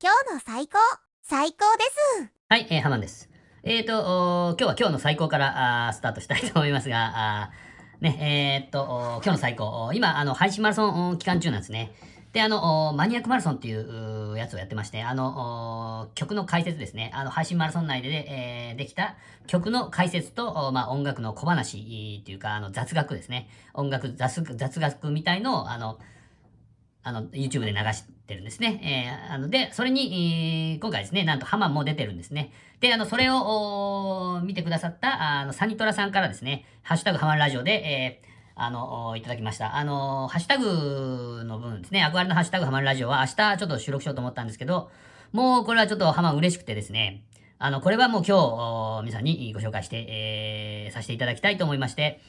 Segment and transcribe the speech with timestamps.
[0.00, 0.78] 今日の最高、
[1.22, 1.82] 最高で
[2.22, 2.30] す。
[2.48, 3.28] はい、えー、ハマンです。
[3.64, 7.50] えーと、今日は今日の最高からあスタートしたいと思いますが、あ
[8.00, 8.84] ね、えーっと、
[9.16, 11.90] 今日の最高、今、あの、配信マラソン期間中なんですね。
[12.32, 17.10] で、あの、マニアックマラソンっていうやつをやってまして、あの、曲の解説ですね。
[17.12, 19.16] あの、配信マラソン内で、えーできた
[19.48, 23.48] 曲の解説と、まあ、音楽の小話っていうか、あの、雑学ですね。
[23.74, 25.98] 音楽、雑雑学みたいのを、あの、
[27.02, 28.80] あの、YouTube で流してるんですね。
[29.28, 32.52] えー、あの、で、それに、えー今回ですね、なんとハマンも出てるんですね。
[32.80, 38.28] で、あの、それを、見てくださった、あの、サニトラさんからですね、ハッシュタグハマンラジオで、えー
[38.60, 39.76] あの、いただきました。
[39.76, 44.90] あの、ハッシュタグの部分ですね、憧れのハッシュタグハマンラジオは明日ちょっと収録しようと思ったんですけど、
[45.32, 47.22] もうこれはちょっとハマン嬉しくてですね、
[47.60, 48.36] あの、これはもう今
[49.00, 52.20] 日、皆さんにご紹介して、えーさせていただきたいと思いまして、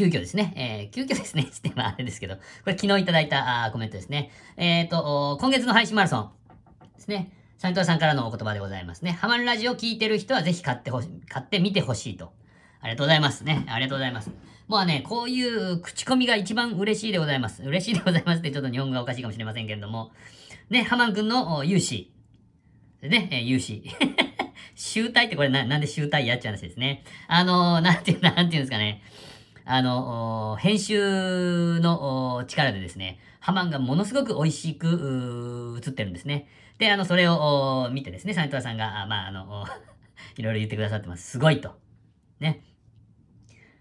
[0.00, 4.30] 急遽ですね、えー急遽ですね、 つってまああれですけど、これ昨日いただいたあコメントですね。
[4.56, 6.30] えっ、と、今月の配信マラソン
[6.96, 7.32] ですね。
[7.58, 9.12] サニトラさんからのお言葉でございますね。
[9.12, 12.32] ハマンラジオ聞いてる人はぜひ買ってほし、買ってみてほしいと。
[12.80, 13.66] ありがとうございますね。
[13.68, 14.30] ありがとうございます。
[14.68, 17.62] もうね、こういう口コミが一番嬉しいでございます。
[17.62, 20.12] 嬉しいでございますってちょっと日本語がおかしいかもしれませんけれども。
[20.70, 22.08] ね、ハマン君の勇姿。
[23.02, 23.90] でね、えー勇姿。
[24.74, 27.04] 集大ってこれな、なんで集大やっちゃう話ですね。
[27.28, 29.02] あのー、なんていう、なんていうんですかね。
[29.72, 36.48] あの、編集の力でですね、ハマンがものすごく美味しく映ってるんですね。
[36.78, 39.66] で、あの、それを見てですね、サニトラさんが、あまあ、あの、
[40.36, 41.30] いろいろ言ってくださってます。
[41.30, 41.78] すごいと。
[42.40, 42.62] ね。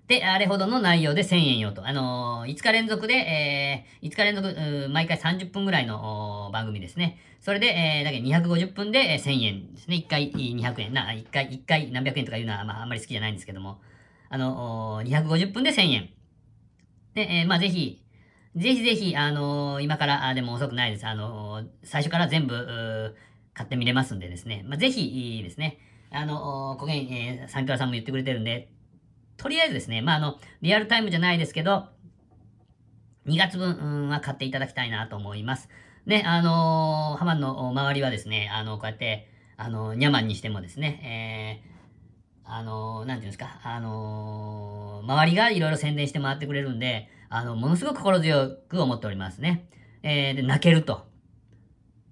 [0.08, 1.88] で、あれほどの内容で1000円よと。
[1.88, 7.17] あのー5日連続で、えー5日連続、毎回30分ぐらいの番組ですね。
[7.42, 9.95] それで、えーだけ250分でえー1000円ですね。
[9.95, 10.94] 1回200円。
[10.94, 13.80] な、1回、1回何百円とかいうのは、まあ、あんまり好きじゃないんですけども。
[14.30, 16.09] あの、250分で1000円。
[17.16, 18.03] で、えーまあ、ぜひ、
[18.55, 21.08] ぜひぜひ、あのー今から、あでも遅くないです。
[21.08, 23.16] あのー最初から全部、
[23.53, 24.63] 買ってみれますんでですね。
[24.67, 25.80] まあ、ぜひ、いいですね。
[26.11, 28.71] あの、こげん、えーサンキュラさんも言ってくれてるんで、
[29.38, 31.87] とりあえずですね、まあ、あの、リアルタイムじゃないですけど、
[33.25, 35.70] 2月分は買っていただきたいなと思います。
[36.05, 39.27] ね、あのーハマンの周りはですね、あの、こうやって、
[39.58, 41.79] あの、ニャマンにしてもですね、えー、
[42.49, 49.65] あのーなんていうんですか、あのー周りがいろいろ宣伝して回ってくれるんで、あの、ものすごく心強く思っておりますね。
[50.04, 51.05] えー、で、泣けると。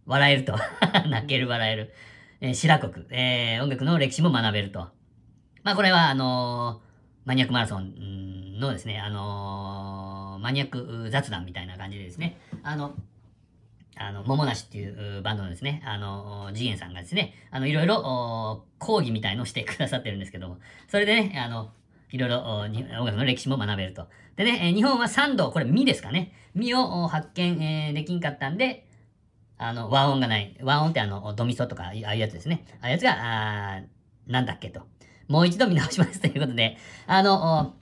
[0.05, 0.55] 笑えると。
[1.09, 1.93] 泣ける、笑える。
[2.39, 3.05] えー、白国。
[3.09, 4.87] えー、音楽の歴史も学べると。
[5.63, 6.87] まあ、これは、あのー
[7.27, 12.95] マニアックマラソンのですね、あのマニアック雑談みたいな感じでですね、あの、
[13.99, 21.71] あの、桃梨っていうバンドのですね、あの、次元さんがですね、あの、いろいろ、講義みたいのをしてくださってるんですけども、それでね、あの、
[22.11, 22.71] いろいろ音
[23.05, 24.07] 楽の歴史も学べると。
[24.35, 26.31] でね、日本は3度、これ、ミですかね。
[26.53, 28.87] ミを発見、えーできんかったんで、
[29.57, 30.55] あの、和音がない。
[30.61, 32.65] 和音ってあの、ドミソとか、ああいうやつですね。
[32.81, 33.81] ああいうやつが、あ
[34.27, 34.81] なんだっけと。
[35.27, 37.75] もう一度見直しますということで、あの、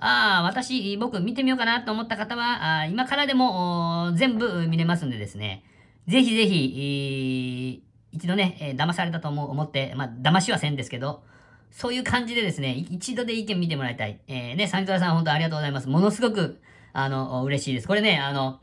[0.00, 5.64] ああ、私、僕見てみようかなと思った方は、あ今からでも全部見れますんでですね、
[6.06, 11.22] ぜひぜひ、えー一度ね、えー騙されたと思う思って、まあ、騙しはせんですけど、
[11.70, 14.20] そういう感じでですね、一度で意見見てもらいたい。
[14.28, 15.88] えー、ね、サニトラさん本当ありがとうございます。
[15.88, 16.60] ものすごく、
[16.92, 17.88] あの、嬉しいです。
[17.88, 18.60] これね、あの、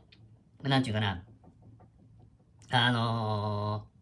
[0.62, 1.22] なんていうかな、
[2.70, 3.96] あのー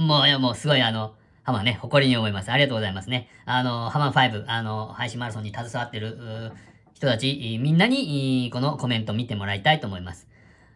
[0.00, 1.14] もう、いや、もうすごいあの、
[1.48, 2.52] ハマね、誇りに思います。
[2.52, 3.26] ありがとうございますね。
[3.46, 6.52] あの、ハマン5、あの、配信マラソンに携わってる
[6.92, 10.28] 人たち、みんなに、このコメント見てもらいたいと思います。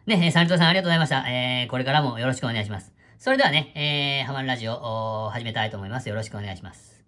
[0.07, 1.29] ね、サニトさんありがとうございました。
[1.29, 2.91] えー、これからもよろしくお願いします。
[3.19, 6.09] それではね、えー、ハマンラジオ、おー始めたいと思います。
[6.09, 7.03] よろしくお願いします。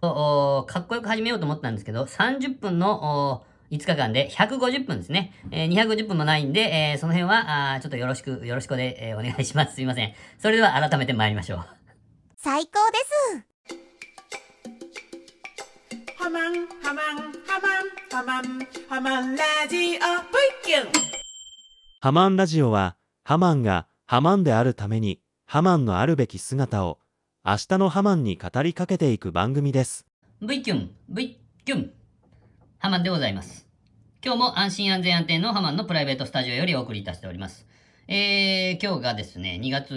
[0.00, 3.42] おかっこよく始めようと思ったんですけど、30分の、
[3.72, 5.32] 5日間で150分ですね。
[5.50, 9.74] えー、250分もないんで、えーその辺は、あちょっとよろしく、よろしくで、えーお願いします。
[9.74, 10.14] すいません。
[10.38, 11.77] それでは改めて参りましょう。
[12.40, 13.74] 最高です。
[16.16, 19.98] ハマンハマンハマンハマンハマンラジオブイ
[20.64, 20.92] キュン
[22.00, 22.94] ハマンラジオは、
[23.24, 27.00] ハマンがハマンであるために、ハマンのあるべき姿を、
[27.44, 30.06] 明日のハマンに語りかけていく番組です。
[30.40, 31.90] V キュン、V キュン。
[32.78, 33.66] ハマンでございます。
[34.24, 37.66] 今日も安心安全安定のハマンのプライベートスタジオよりお送りいたしております。
[38.06, 39.92] えー、今日がですね、2月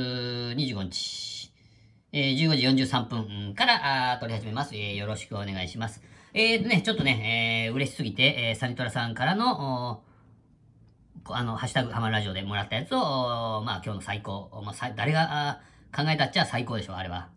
[0.58, 1.41] 25日、
[2.14, 4.76] えー、15時43分からあ撮り始めます。
[4.76, 6.02] えー、よろしくお願いします。
[6.34, 10.02] えーとね、ちょっとね、えー、嬉しすぎて、えー、サニトラさんからの、
[11.30, 15.62] あの、ハッシュタグハマラジオでもらったやつを、まあ今日の最高、まあ、さ誰があ
[15.96, 17.30] 考えたっちゃ最高でしょ、あれは。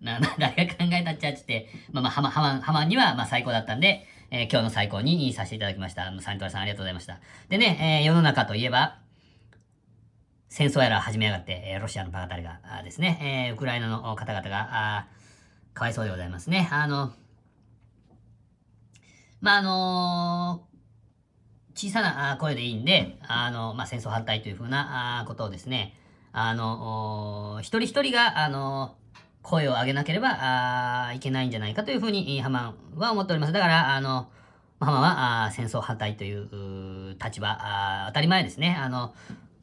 [0.00, 6.12] な、な、 誰が考えたっちゃって、まあまあ、ハマ、ハマ、ハマには、まあ最高だったんで、えー今日の最高にさせていただきました。
[6.20, 7.20] サニトラさんありがとうございました。
[7.48, 8.98] でね、えー世の中といえば、
[10.48, 15.06] 戦争やら始めやがって、ロシアのバカタレがですね、えウクライナの方々が、あ
[15.74, 16.68] かわいそうでございますね。
[16.72, 17.12] あの、
[19.40, 20.66] まあ、あの
[21.74, 25.94] 小さな声でいいんで、あの、まあ、戦争反対というふうなことをですね、
[26.32, 28.96] あの、一人一人が、あの
[29.42, 33.52] 声を上げなければいけないんじゃないかというふうに、ハマンは思っております。
[33.52, 34.28] だから、あの、
[34.80, 39.14] ハマンは戦争反対という立場、当たり前ですね、あの、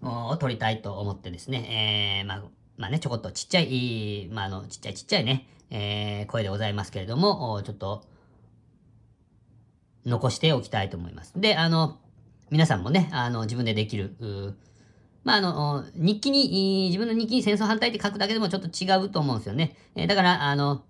[0.06, 2.44] を取りたいと思ってですね、えーまあ、
[2.78, 8.04] まあね、ちょこっとちっちゃい、まあ、あの、ちっちゃいちっちゃいね、えー声でございますけれども、ちょっと、
[10.06, 11.34] 残しておきたいと思います。
[11.36, 11.98] で、あの、
[12.52, 14.16] 皆さんもね、あの、自分でできる、
[15.24, 19.76] まあ、あの、日記に、自分の日記に戦争反対って書くだけでもちょっと違うと思うんですよね。
[19.96, 20.84] えーだから、あの、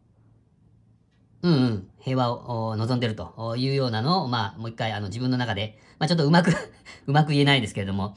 [1.42, 6.52] うんうん、平和を望んでるというようなのを、まあ、もう一回、あの、自分の中で、まあ、ちょっとうまく
[7.08, 8.16] うまく言えないですけれども、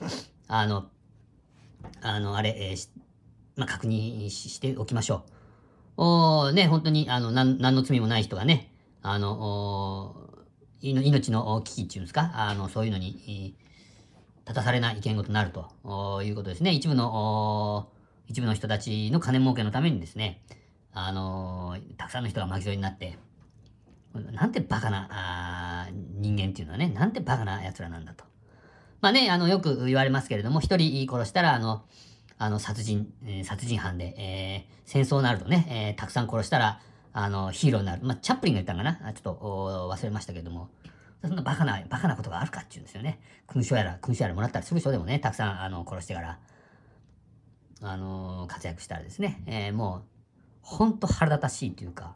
[0.48, 0.86] あの、
[2.00, 2.88] あの、あれ、えー
[3.56, 5.24] まあ、確認しておきましょ
[5.96, 6.02] う。
[6.02, 8.72] おね、本当に、あの、なん、何の罪もない人がね、
[9.02, 10.16] あの、
[10.80, 13.54] いの命の危機っていうんですか、あの、そういうのに、
[14.46, 16.72] 立たされない意見ごとになるということですね。
[16.72, 17.90] 一部の、
[18.28, 20.42] 一部の人たちの金儲けのためにですね、
[20.92, 23.18] あのたくさんの人が巻き添えになって、
[24.14, 28.24] なんてバカなあ人間っていうのはね、なんてバカな奴らなんだと。
[29.00, 31.84] まあね、あの、よく言われますけれども、一人殺したら、あの、
[32.36, 33.12] あの、殺人、
[33.44, 36.80] 殺人犯で、えー戦争になるとね、えーたくさん殺したら、
[37.12, 38.02] あの、ヒーローになる。
[38.02, 39.12] まあ、チャップリンが言ったんかな？
[39.12, 40.70] ちょっと忘れましたけれども、
[41.22, 43.20] そんなバカな、バカなことがあるかっていうんですよね。
[43.46, 46.38] 勲章やら、勲章やらもらったりする人でもね、たくさん、あの、殺してから、
[47.82, 50.02] あの活躍したらですね、えーもう、
[50.62, 52.14] ほんと腹立たしいというか、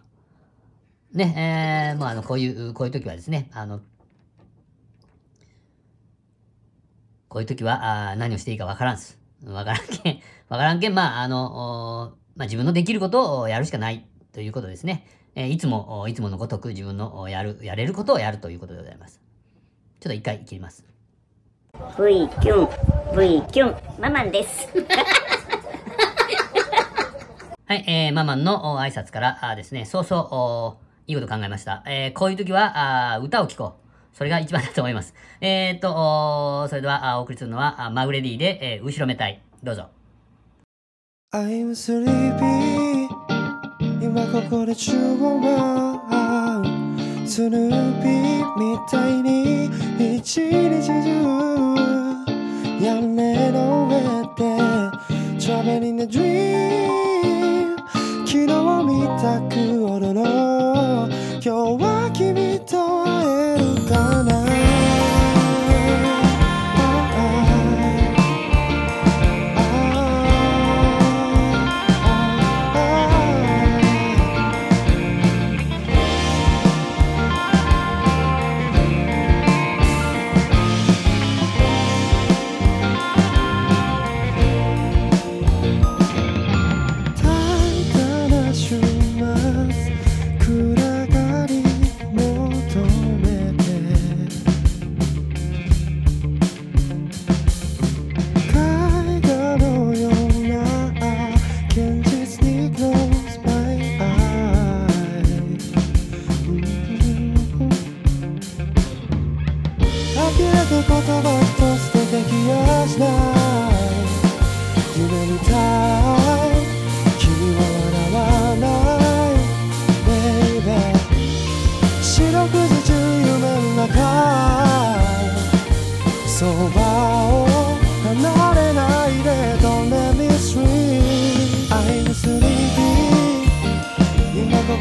[1.13, 3.81] ね、えー、もうあの、こういう、こういう時はですね、あの、
[7.33, 9.19] こういう時は、あー何をしていいかわからんす。
[9.47, 10.21] わからんけん、
[10.53, 15.07] わからんけん、まあ、あの、おまあ、自分のできることをやるしかないということですね。
[15.35, 19.19] えーいつも、おいつものごとく自分のおやる、やれることをやるということでございます。
[20.01, 20.85] ちょっと一回切ります。
[21.97, 22.69] V キュン
[23.17, 24.69] V キュンママンです
[27.65, 30.77] はい、えー、ママンのお挨拶からあーですね、そうそう、お
[31.07, 31.83] いいこと考えました。
[31.87, 33.82] えー、こういう時は、あー歌を聴こう。
[34.13, 35.15] それが一番だと思います。
[35.41, 39.41] えーっと、それでは、お送りするのは、マグレディで、えー後ろめたい。
[39.63, 39.89] どうぞ。
[41.35, 43.09] I'm sleepy
[44.03, 45.41] 今ここで注文
[47.25, 49.71] スヌーピーみたいに
[50.19, 50.93] 一日中
[52.85, 53.97] 屋根の上
[54.37, 54.43] で
[55.39, 57.79] Traveling a dream
[58.27, 58.49] 昨日
[58.85, 59.82] 見たく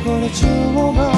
[0.03, 1.11] ここで注文が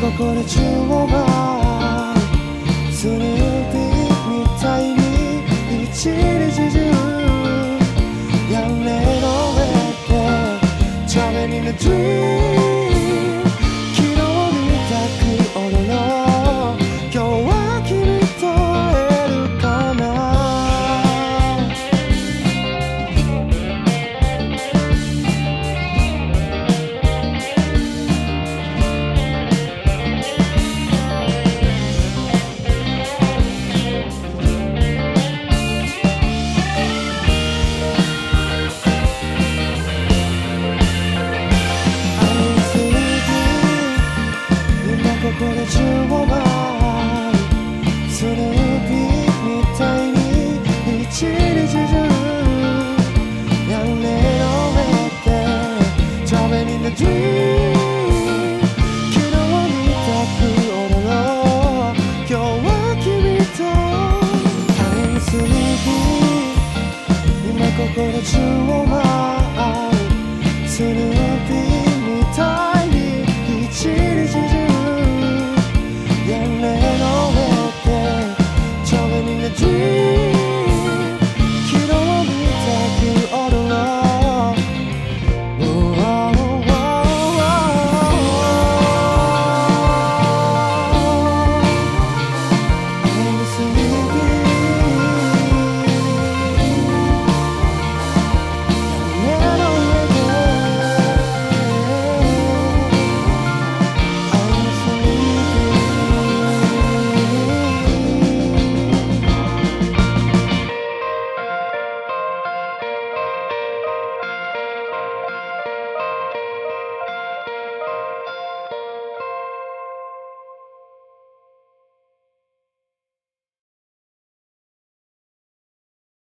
[0.00, 2.14] ここで注文が
[2.90, 3.80] スヌーピー
[4.30, 4.80] みた。
[4.80, 6.78] いに一日中
[8.50, 8.80] 屋根
[9.20, 9.60] の上
[10.08, 10.16] で
[11.06, 12.69] Traveling a dream
[45.38, 46.89] 过来接我吧。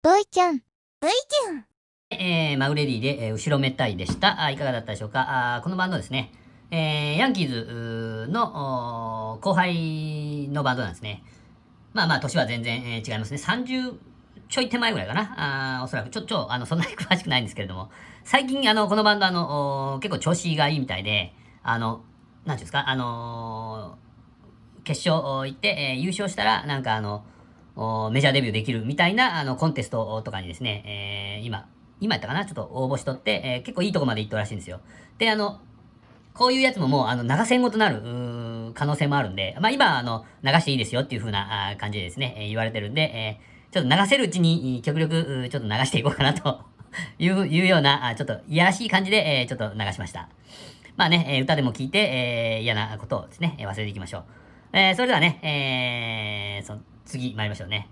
[0.02, 0.62] ブイキュン V
[1.02, 1.64] キュン
[2.08, 4.40] えー、マグレディで、えー後ろめったいでした。
[4.40, 5.56] あいかがだったでしょうか？
[5.56, 6.32] あーこのバンドですね、
[6.70, 11.22] えーヤンキーズのおー後輩のバンドなんですね。
[11.92, 13.36] まあまあ、年は全然、えー違いますね。
[13.36, 13.92] 30
[14.48, 15.76] ちょい手前ぐらいかな？
[15.78, 17.90] あーおそらく、ちょ、ちょ、あの、そんなに詳しくないんですけれども、
[18.24, 22.02] 最近、あの、このバンド、あの、結構調子がいいみたいで、あの、
[22.46, 27.22] なんていうんですか、あのー決勝お行って、えー優勝したら、なんかあの、お
[28.12, 31.66] メジャーデビューできるみたいなあのコンテストとかにですね、えー今、
[32.00, 32.44] 今やったかな？
[32.44, 34.80] ちょっと応募しとって、えー結構いいとこまで行ったらしいんですよ。
[35.18, 35.60] で、あの、
[36.34, 46.60] こういうやつももう、あの、流せんごとなる、可能性もあるんで、まあ今、あの、流していいですよっていう風な感じでですね、えー言われてるんで、えーちょっと流せるうちに、極力、ちょっと流していこうかなと
[47.18, 50.28] いう、いうような、あちょっといやらしい感じで、えーちょっと流しました。
[50.96, 54.24] まあね、えー歌でも聞いて、えー嫌なことをですね、忘れていきましょう。
[54.72, 56.74] えーそれではね、えーそ
[57.10, 57.88] 次参りましょうね。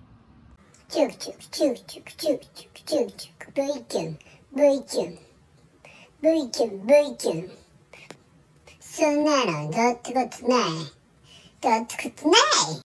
[0.88, 4.18] チュクチュクチュクチュクチュクチュクチュクチュク V キュン
[4.54, 5.18] V キュン
[6.22, 7.50] V キュン V キュン
[8.78, 10.70] そんなのどうってことない
[11.60, 12.88] どうってことない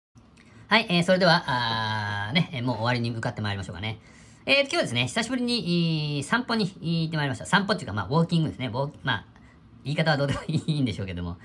[0.68, 4.00] はい、えー、それでは、あーね、もう終わりに向かってまいりましょうかね。
[4.46, 7.46] えー、今日はですね、久しぶりに、いー散歩に行ってまいりました。
[7.46, 8.68] 散歩っていうか、まあ、ウォーキングですね。
[8.68, 9.26] ウォーまあ、
[9.86, 11.38] 言い方はどうでもいいんでしょうけども。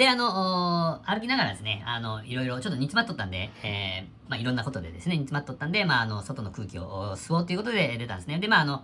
[0.00, 8.38] で、あの、歩きながらですね、あの、いろいろちょっと煮詰まっとったんで、えー、まあ、いろんなことでですね、煮詰まっとったんで、まあ、あの、外の空気を吸おうということで出たんですね。
[8.38, 8.82] で、まあ、あの、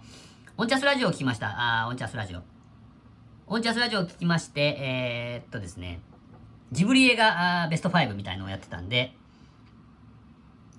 [0.59, 1.55] オンチャスラジオを聞きました。
[1.57, 2.43] あオンチャスラジオ。
[3.47, 6.01] オンチャスラジオを聞きまして、えー、っとですね、
[6.71, 9.15] ジブリ映画ベスト5みたいのをやってたんで、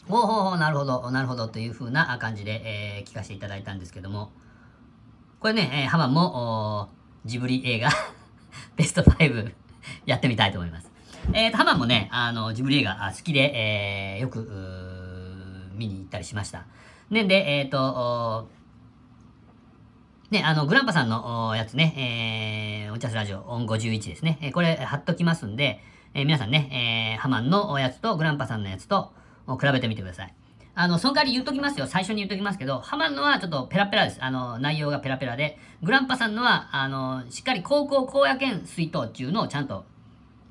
[0.08, 4.32] ほうほうほう、なるほど、なるほどという風な感じで、えー聞かせていただいたんですけども、
[5.40, 6.90] これね、えーハマも、
[7.26, 7.90] ジブリ映画
[8.78, 9.67] ベスト5
[10.06, 10.92] やってみたいと思います。
[11.34, 14.50] えーと、ハマンもね、あの、ジブリ映画好きで、えーよく、
[15.76, 16.66] 見に行ったりしました。
[17.10, 18.50] ね、で、えっ、と、
[20.32, 24.38] ね、あの、グランパさんのやつね、えー、お茶すラジオ、オン51ですね。
[24.42, 25.82] えーこれ貼っときますんで、
[26.14, 29.14] えー皆さんね、えーハマンのやつとグランパさんのやつと
[29.48, 30.34] 比べてみてください。
[30.80, 31.88] あの、その代わり言っときますよ。
[31.88, 34.24] 最初に言っときますけど、ハマンのはちょっとペラペラです。
[34.24, 39.86] あの、内容がペラペラで、グランパさんのは、あの、しっかり高校荒野県水筒っていうのをちゃんと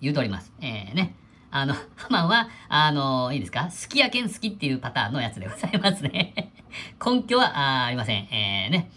[0.00, 0.52] 言うとおります。
[0.60, 1.14] えー、ね。
[1.52, 3.66] あの、ハマンは、あの、いいですか？
[3.70, 6.52] 好きやけん好きっていうパターンのやつでございますね。
[7.04, 8.24] 根拠はあありません。
[8.32, 8.90] えー、ね。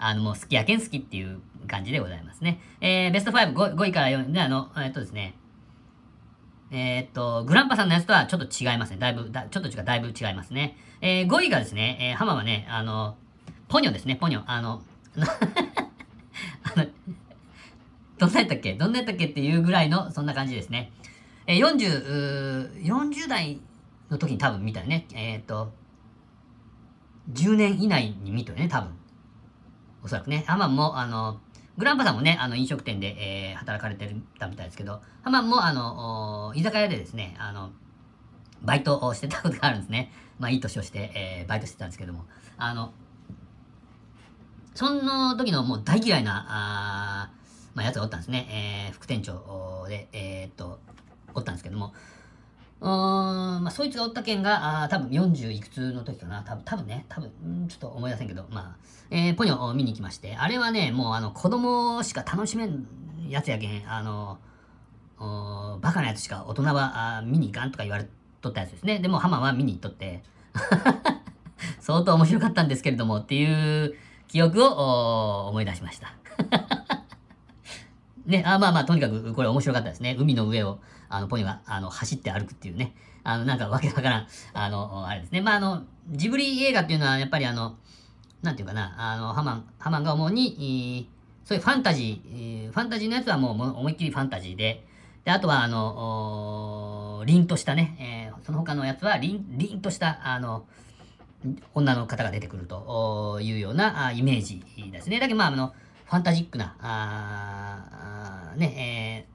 [0.00, 2.60] あの、もう好きやけん好きっていう感じでございますね。
[2.80, 5.34] えー、ベスト5、5, 5位から4位で、あの、えっとですね、
[6.74, 8.96] えーっと、グランパさんのやつとはちょっと違いますね。
[8.98, 10.78] だいぶ、だちょっと違う、だいぶ違いますね。
[11.02, 13.14] えー、5位がですね、えー、ハマはね、あの、
[13.68, 14.42] ポニョですね、ポニョ。
[14.46, 14.82] あの、
[16.74, 16.86] あの、
[18.16, 18.72] どんなやったっけ？
[18.74, 20.92] どんなやったっけっていうぐらいの、そんな感じですね。
[21.46, 23.60] えー、40、40代
[24.08, 25.06] の時に多分見たよね。
[25.12, 25.74] えーっと、
[27.34, 28.90] 10年以内に見たよね、多分。
[30.02, 30.42] おそらくね。
[30.46, 31.38] ハマも、あの、
[31.78, 33.16] グランパさんもね、あの、飲食店で、
[33.50, 37.70] えー働かれてたみたいですけど、ハマンも、あの、居酒屋でですね、あの、
[38.62, 40.12] バイトをしてたことがあるんですね。
[40.38, 42.24] まあ、いい年をして、えーバイトしてたんですけども、
[42.58, 42.92] あの、
[44.74, 47.30] その時のもう大嫌いな、あ
[47.74, 48.88] まあ、やつがおったんですね。
[48.88, 50.78] えー副店長で、えーっと、
[51.34, 51.94] おったんですけども、
[52.82, 56.42] うん、まあ、そいつがおった件が、あ多分40いくつの時かな。
[56.42, 57.30] 多分、多分ね、多分、
[57.64, 58.76] んちょっと思い出せんけど、まあ、
[59.10, 62.84] えーポニョを見に行きまして、あれはね、もうあの、子供しか楽しめん
[63.28, 64.38] やつやけん、あの、
[65.20, 68.08] おバカなやつしか大人はあ見に行かんとか言われ
[68.40, 68.98] とったやつですね。
[68.98, 70.24] でも、ハマは見に行っとって、
[71.78, 73.94] 相当面白かったんですけれどもっていう
[74.26, 76.14] 記憶を思い出しました。
[78.26, 80.16] ね、あまあまあ、とにかくこれ面白かったですね。
[80.18, 80.80] 海の上を、
[81.14, 82.94] あの、ポニョが、あの、走って歩くっていうね。
[83.24, 85.40] あの、なんかわけわからん、あの、あれですね。
[85.40, 87.76] まあ、あの、ジブリ映画っていうのは、やっぱりあの、
[88.42, 91.08] なんていうかな、あの、ハマン、ハマンが思うに、
[91.44, 94.86] そういうファンタジー、ファンタジーのやつはもう思いっきりファンタジーで、
[95.24, 100.64] で、あとは、あの、凛としたね、えーその他のやつは、凛、凛とした、あの、
[101.74, 105.20] 女の方が出てくるというようなあイメージですね。
[105.20, 105.74] だけど、まあ、あの、
[106.06, 109.31] ファンタジックな、ああね、えー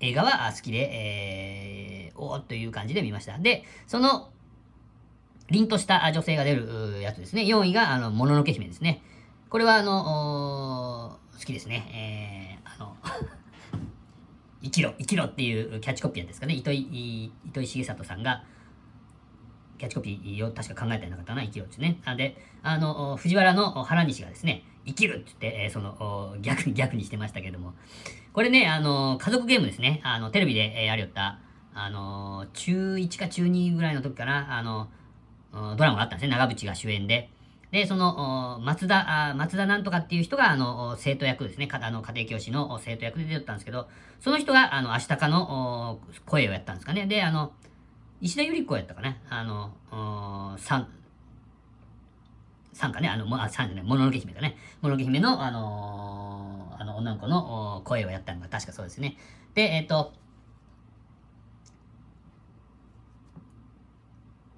[0.00, 3.38] 映画は好きで、えー、おーという感じで見ました。
[3.38, 4.30] で、その、
[5.50, 7.42] 凛とした女性が出るやつですね。
[7.42, 9.02] 4位が、あの、もののけ姫ですね。
[9.50, 12.58] これは、あの、好きですね。
[12.64, 12.96] えー、あの、
[14.62, 16.54] 生きろ、生きろっていうキャッチコピーですかね。
[16.54, 18.44] 糸井、糸井重里さんが、
[19.76, 21.98] キャッチコピーを確か考えたような方な、生きろですね。
[22.04, 27.74] なんで、あの、藤原の原西がですね、生きるって言って、えーその、逆に 逆にしてましたけども、
[28.32, 30.00] これね、あの、家族ゲームですね。
[30.04, 31.38] あの、テレビで、えーやりよった、
[31.74, 34.88] あの、中1か中2ぐらいの時かな、あの、
[35.52, 36.36] ドラマがあったんですね。
[36.36, 37.30] 長渕が主演で。
[37.72, 41.68] で、その、松田、松田なんとかっていう人が、あの、生徒役ですね。
[41.70, 43.88] あの、家庭教師の生徒役で出てたんですけど、
[44.18, 47.06] その人が、あの、明日かの声をやったんですかね。
[47.06, 47.52] で、あの、
[48.20, 49.16] 石田ゆり子やったかな。
[49.28, 50.88] あの、さん、
[52.72, 54.56] さんかね、あの、もあ、さんじゃない、もののけ姫かね。
[54.80, 59.18] もののけ姫の、あのーあの、女の子の声をやったのが確かそうですね。
[59.54, 60.14] で、えっ、と、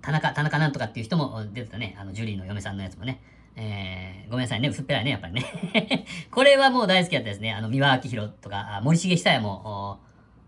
[0.01, 1.97] 田中、田中なんとかっていう人も出てたね。
[1.99, 3.21] あの、ジュリーの嫁さんのやつもね。
[3.57, 6.07] えー、ごめんなさいね、薄っぺらいね、やっぱりね。
[6.31, 7.53] これはもう大好きだったですね。
[7.53, 10.01] あの、三輪明宏とか、森重久彌も、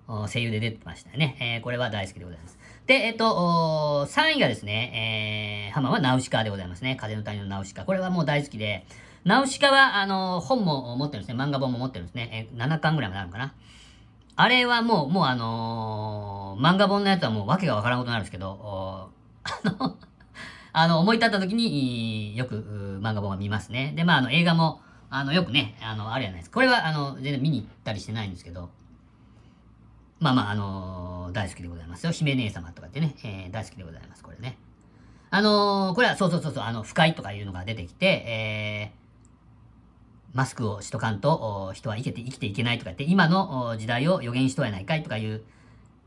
[0.07, 1.37] 声優で出てましたね。
[1.40, 2.59] えー、これは大好きでございます。
[2.87, 6.97] で、えっ、と、3位がですね、えー、ハマはナウシカでございますね。
[6.97, 7.85] 風の谷のナウシカ。
[7.85, 8.87] これはもう大好きで、
[9.25, 11.42] ナウシカは、あの、本も持ってるんですね。
[11.42, 12.49] 漫画本も持ってるんですね。
[12.53, 13.55] えー7巻ぐらいまであるのかな。
[14.37, 19.11] あれはもう、もうあのー漫画本のやつはもう訳がわからんことになるんですけど、
[19.44, 19.97] あの、
[20.73, 23.92] あの、思い立った時に、よく、漫画本は見ますね。
[23.97, 26.51] で、まあ、あの、映画も、あの、よくね、あの、あれやないです。
[26.51, 28.70] これは、あの、全然見に行ったりしてないんですけど、
[30.25, 32.11] まあまあ、あの大好きでございますよ。
[32.11, 34.57] 姫姉様とかってね、えー大好きでございます、これね。
[35.29, 45.43] あのーこれは、そうそうそうそう、あの、不快とかいうのが出てきて、えーマスクをしとかんと、人は生きて、生きていけないとか言って、今の時代を予言しとやないかいとかいう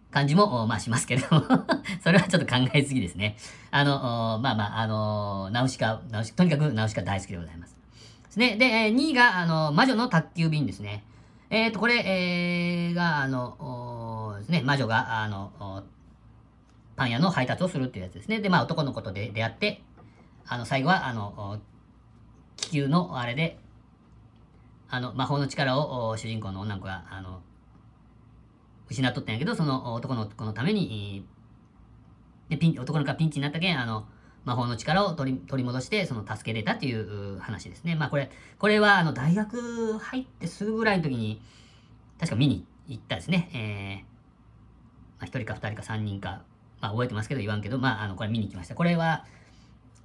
[0.10, 1.46] 感じも、まあしますけれども、
[2.04, 3.38] それはちょっと考えすぎですね。
[3.70, 7.78] あの、まあまあ、あのナウシカ、ナウシ、とにかくナウシカ大好きでございます。
[8.26, 8.58] ですね。
[8.58, 11.04] で、えー2位が、あの、魔女の宅急便ですね。
[11.50, 13.56] えっ、と、これ、えー、が、あの、
[14.39, 15.84] ですね、魔女が、あの、
[16.96, 18.39] パン屋の配達をするっていうやつですね。
[18.39, 19.82] で、まあ、男の子と出会って、
[20.48, 21.60] あの、最後は、あの、
[22.56, 23.60] 気球のあれで、
[24.89, 27.41] あの、魔法の力を、主人公の女の子が、あの、
[28.89, 31.26] 失っとったんやけど、その男の子のために、
[32.50, 34.08] で、ピン、男の子がピンチになったけん、あの、
[34.46, 37.96] 魔法の力を取り取り戻して、その助けれたっていう話ですね。
[37.96, 41.41] まあこれ、これはあの大学入ってすぐぐらいの時に、
[42.17, 43.50] 確か見に行ったですね。
[43.54, 44.04] えー、
[45.19, 46.41] まあ一人か二人か三人か、
[46.82, 48.76] まあ覚えてますけど言わんけど、まああの、これ見に行きました。
[48.76, 49.26] これは、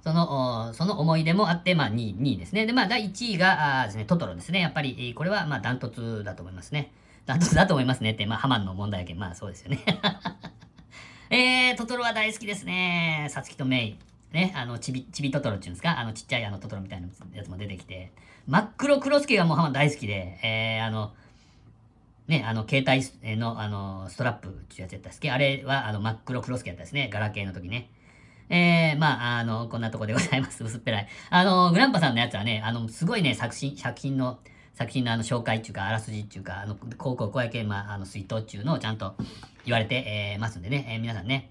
[0.03, 2.65] その、その思い出もあって、まあ2位、2位ですね。
[2.65, 4.59] で、まあ第1位が、あですね、トトロですね。
[4.59, 6.91] やっぱり、これはまあダントツだと思いますね。
[7.25, 9.79] ダントツだと思いますねって、まあハマンの問題やけん、まあそうですよね。
[11.29, 13.27] えー、トトロは大好きですね。
[13.29, 13.97] さつきとメイ。
[14.33, 15.99] ね、あの、ちび、ちびトトロっていうんですか？
[15.99, 18.11] あの、ちっちゃいあのトトロみたいなやつも出てきて。
[18.47, 21.13] 真っ黒クロスケがもうハマン大好きで、えー、あの、
[22.27, 25.29] ね、あの、携帯の、あの、ストラップっていうやつやったっすけ？
[25.31, 27.09] あれは、あの、真っ黒クロスケやったですね。
[27.11, 27.89] ガラケーの時ね。
[28.49, 30.63] えー、まあ、あの、こんなとこでございます。
[30.65, 31.07] 薄っぺらい。
[31.29, 34.39] あの、グランパさんのやつはね、あの、すごいね、作品、作品の、
[34.73, 39.15] 作品のあの、紹介っていうか、あらすじっていうか、あの、こうこうこうやけ、まあ、あの、水筒っていうのをちゃんと
[39.65, 41.49] 言われて、えーますんでね、えー皆さんね、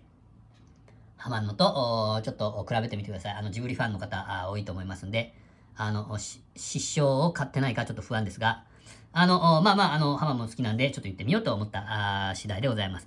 [1.16, 3.34] ハマんのと、ちょっと比べてみてください。
[3.34, 5.34] あの、ジブリファンの方、あ多いと思いますんで、
[5.76, 8.64] あの、し失笑を買ってないかちょっと不安ですが、
[9.12, 13.06] あの、まあまあ、あの、ハマも好きなんで、ちょっと言ってみようと思った、あ次第でございます。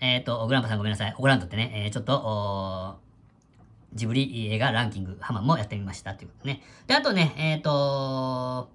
[0.00, 1.14] えっ、と、グランパさんごめんなさい。
[1.16, 2.98] 怒らんとってね、えーちょっと、
[3.94, 6.62] ジブリ映画ランキング、ハマもやってみましたということね。
[6.86, 8.70] で、あとね、えっ、と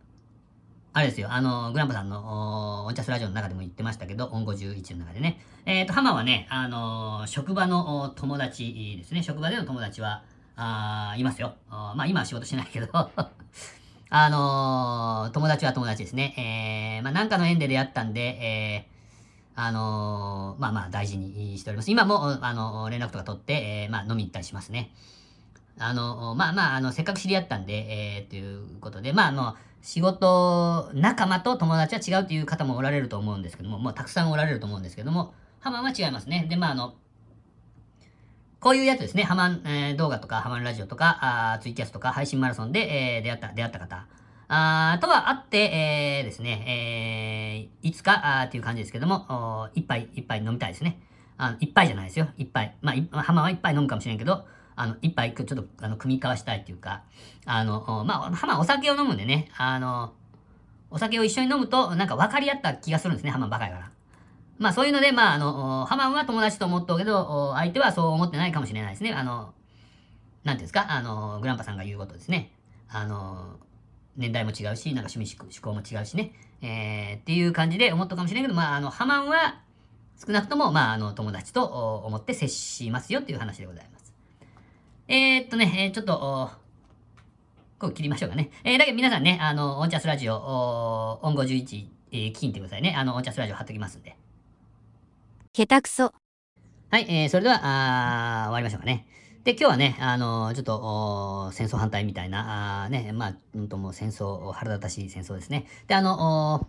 [0.94, 10.24] あれですよ、あの、グランパさんの、おオンチャスラジオの中でも言ってましたけど、音51の中でね、えっ、と、ハマはね、あの、職場の友達ですね、職場での友達は、
[10.56, 11.56] あいますよ。
[11.70, 12.88] まあ、今は仕事してないけど、
[14.12, 16.98] あのー友達は友達ですね。
[16.98, 21.92] えー、まあ、なんかの縁で出会ったんで、えー、あのーまあまあ大事にしております。
[21.92, 24.92] 今も、あの連絡とか取って、えー、まあ飲み行ったりしますね。
[25.78, 36.48] あのまあまあ、あの、せっかく知り合ったんで、えー、ということで、まあ、あの、仕事仲間と友達は違うという方もおられると思うんですけども、もうたくさんおられると思うんですけども、ハマンは違いますね。
[36.50, 36.96] で、まあ、あの、
[38.60, 39.24] こういうやつですね。
[39.24, 41.18] ハマン、えー動画とか、ハマンラジオとか、
[41.54, 44.06] あツイキャスとか、配信マラソンで、えー出会った、出会った方。
[44.50, 51.00] あーとはあって、えーですね、えーいつか、あっていう感じですけども、一杯、一杯飲みたいですね。
[51.38, 52.28] あの、一杯じゃないですよ。
[52.38, 52.76] 一杯。
[52.82, 54.46] まあ、ハマンは一杯飲むかもしれんけど、
[54.76, 57.04] あの、一杯、ちょっと、あの、組み交わしたいっていうか、
[57.46, 60.14] あの、まあ、ハマンお酒を飲むんでね、あの、
[60.92, 63.92] お酒を一緒に飲むと、なんか分かり合った気がするんですね、ハマンバカやから。
[64.60, 69.14] まあそういうので、まああの、ハマンは友達と思っとうけど、相手はそう思ってないかもしれないですね。
[69.14, 69.54] あの、
[70.44, 72.52] なんていうんですか、あの、グランパさんが言うことですね。
[72.90, 73.58] あの、
[74.18, 76.34] 年代も違うし、なんか趣味思考も違うしね。
[76.62, 79.62] えー、っていう感じで思ったかもしれないけど、まああの、ハマンは
[80.18, 81.64] 少なくとも、まああの、友達と
[82.06, 84.14] 思って接しますよっていう話でございます。
[85.08, 86.52] えー、っとね、えーちょっと、
[87.80, 88.52] これ切りましょうかね。
[88.66, 92.94] えー、だけど皆さんね、あの、オンチャスラジオ、お音51、えー、聞いてくださいね。
[92.98, 94.19] あの、オンチャスラジオ貼っときますんで。
[95.52, 96.14] 下手くそ。
[96.92, 99.08] はい、えー、それでは、あ終わりましょうかね。
[99.44, 105.66] で、今日はね、あのーちょっと、戦争反対みたいな、あね、まあ、うんともう戦争、腹立たしい戦争ですね。
[105.88, 106.68] で、あの、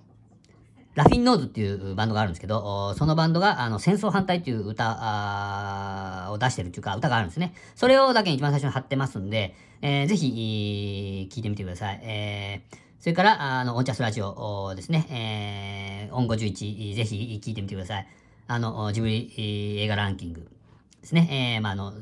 [0.95, 7.53] ラフィンノーズっていうバンドがあるんですけど、そのバンドが、あの、戦争反対っていう歌あを出してるっていうか、歌があるんですね。
[7.75, 12.01] それをだけに一番最初に貼ってますんで、えーぜひ、聞いてみてください。
[12.03, 15.07] えーそれから、あの、オンチャスラジオですね、
[16.11, 18.07] えー、音51、ぜひ聞いてみてください。
[18.53, 19.33] あの、ジブリ
[19.79, 21.55] 映画ランキングですね。
[21.57, 21.93] えーまあ、あの、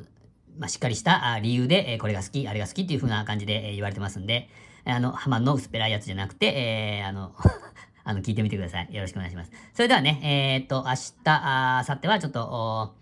[0.58, 4.48] まあ、しっかりした理由で、えこれが好き、あれが好きっていう風な感じで、え言われてますんで、
[4.86, 7.34] あの、ハマンの薄っぺらいやつじゃなくて、えーあの、
[8.02, 8.88] あの、聞いてみてください。
[8.94, 9.52] よろしくお願いします。
[9.74, 12.97] それではね、えーっと、明日、あ明後日はちょっと、お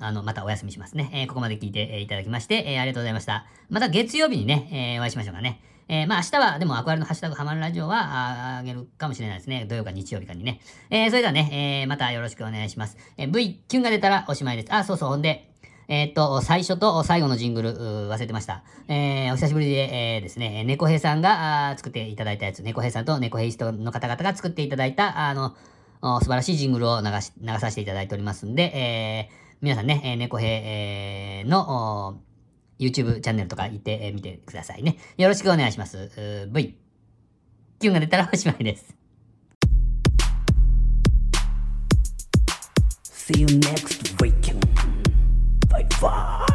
[0.00, 1.10] あの、またお休みしますね。
[1.12, 3.46] えーここまで聞いて、えーいただきまして、えーありがとうございました。
[3.70, 5.60] また月曜日にね、えーお会いしましょうかね。
[5.88, 9.64] えーまあ明日は、でも、アクアルのハッシュタグハマるラジオは、ああげるかもしれないですね。
[9.68, 10.60] 土曜か日曜日かにね。
[10.90, 12.96] えーそれではね、えーまたよろしくお願いします。
[13.16, 14.74] えー V キュンが出たらおしまいです。
[14.74, 15.50] あ、そうそう、ほんで、
[15.88, 17.72] えーっと、最初と最後のジングル、
[18.10, 18.62] 忘れてました。
[18.88, 25.56] えーお久しぶりで、えーですね、猫兵さんがあ作っていただいたやつ、猫兵さんと猫兵ストの方々が作っていただいた、あの、
[26.20, 32.20] 素晴らしいジングルを流し、流させていただいておりますんで、えー皆さんね、えー猫兵、えーの、
[32.78, 34.98] YouTube チャンネルとか行って、みてくださいね。
[35.16, 36.48] よろしくお願いします。
[36.52, 36.78] V。
[37.80, 38.94] キュンが出たらおしまいです。
[43.04, 44.60] See you next weekend.
[45.68, 46.47] Bye bye.